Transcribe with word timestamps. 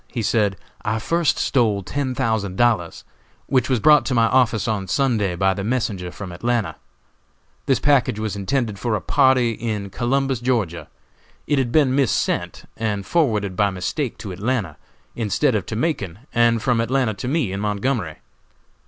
He 0.07 0.23
said: 0.23 0.57
"I 0.83 0.97
first 0.97 1.37
stole 1.37 1.83
ten 1.83 2.15
thousand 2.15 2.55
dollars, 2.55 3.03
which 3.45 3.69
was 3.69 3.79
brought 3.79 4.03
to 4.07 4.15
my 4.15 4.25
office 4.29 4.67
on 4.67 4.87
Sunday, 4.87 5.35
by 5.35 5.53
the 5.53 5.63
messenger 5.63 6.09
from 6.09 6.31
Atlanta. 6.31 6.77
This 7.67 7.79
package 7.79 8.17
was 8.17 8.35
intended 8.35 8.79
for 8.79 8.95
a 8.95 8.99
party 8.99 9.51
in 9.51 9.91
Columbus, 9.91 10.39
Ga. 10.39 10.87
It 11.45 11.59
had 11.59 11.71
been 11.71 11.93
missent, 11.95 12.65
and 12.75 13.05
forwarded 13.05 13.55
by 13.55 13.69
mistake 13.69 14.17
to 14.17 14.31
Atlanta, 14.31 14.77
instead 15.15 15.53
of 15.53 15.67
to 15.67 15.75
Macon, 15.75 16.17
and 16.33 16.63
from 16.63 16.81
Atlanta 16.81 17.13
to 17.13 17.27
me 17.27 17.51
in 17.51 17.59
Montgomery. 17.59 18.17